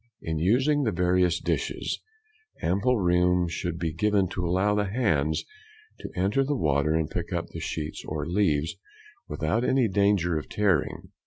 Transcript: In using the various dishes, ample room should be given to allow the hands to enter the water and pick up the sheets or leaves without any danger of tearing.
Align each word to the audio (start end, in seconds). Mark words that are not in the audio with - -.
In 0.23 0.39
using 0.39 0.81
the 0.81 0.91
various 0.91 1.39
dishes, 1.39 2.01
ample 2.59 2.97
room 2.97 3.47
should 3.47 3.77
be 3.77 3.93
given 3.93 4.27
to 4.29 4.43
allow 4.43 4.73
the 4.73 4.87
hands 4.89 5.45
to 5.99 6.09
enter 6.15 6.43
the 6.43 6.55
water 6.57 6.95
and 6.95 7.07
pick 7.07 7.31
up 7.31 7.49
the 7.49 7.59
sheets 7.59 8.03
or 8.07 8.25
leaves 8.25 8.77
without 9.27 9.63
any 9.63 9.87
danger 9.87 10.39
of 10.39 10.49
tearing. 10.49 11.11